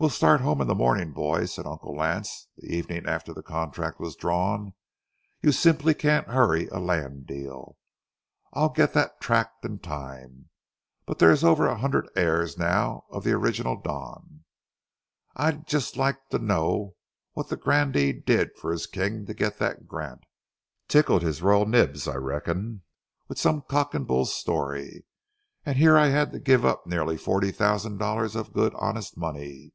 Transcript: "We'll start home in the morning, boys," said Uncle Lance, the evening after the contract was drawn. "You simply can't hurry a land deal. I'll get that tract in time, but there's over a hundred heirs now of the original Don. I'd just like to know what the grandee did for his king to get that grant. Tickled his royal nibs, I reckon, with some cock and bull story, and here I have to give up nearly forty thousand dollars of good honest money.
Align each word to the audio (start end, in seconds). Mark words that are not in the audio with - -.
"We'll 0.00 0.08
start 0.08 0.40
home 0.40 0.62
in 0.62 0.66
the 0.66 0.74
morning, 0.74 1.12
boys," 1.12 1.52
said 1.52 1.66
Uncle 1.66 1.94
Lance, 1.94 2.48
the 2.56 2.74
evening 2.74 3.06
after 3.06 3.34
the 3.34 3.42
contract 3.42 4.00
was 4.00 4.16
drawn. 4.16 4.72
"You 5.42 5.52
simply 5.52 5.92
can't 5.92 6.26
hurry 6.28 6.68
a 6.68 6.78
land 6.78 7.26
deal. 7.26 7.76
I'll 8.54 8.70
get 8.70 8.94
that 8.94 9.20
tract 9.20 9.62
in 9.62 9.78
time, 9.80 10.48
but 11.04 11.18
there's 11.18 11.44
over 11.44 11.66
a 11.66 11.76
hundred 11.76 12.08
heirs 12.16 12.56
now 12.56 13.04
of 13.10 13.24
the 13.24 13.32
original 13.32 13.78
Don. 13.78 14.44
I'd 15.36 15.66
just 15.66 15.98
like 15.98 16.30
to 16.30 16.38
know 16.38 16.96
what 17.34 17.50
the 17.50 17.56
grandee 17.58 18.14
did 18.14 18.56
for 18.56 18.72
his 18.72 18.86
king 18.86 19.26
to 19.26 19.34
get 19.34 19.58
that 19.58 19.86
grant. 19.86 20.24
Tickled 20.88 21.20
his 21.20 21.42
royal 21.42 21.66
nibs, 21.66 22.08
I 22.08 22.14
reckon, 22.16 22.84
with 23.28 23.36
some 23.38 23.60
cock 23.68 23.92
and 23.92 24.06
bull 24.06 24.24
story, 24.24 25.04
and 25.66 25.76
here 25.76 25.98
I 25.98 26.06
have 26.06 26.32
to 26.32 26.40
give 26.40 26.64
up 26.64 26.86
nearly 26.86 27.18
forty 27.18 27.52
thousand 27.52 27.98
dollars 27.98 28.34
of 28.34 28.54
good 28.54 28.72
honest 28.76 29.18
money. 29.18 29.72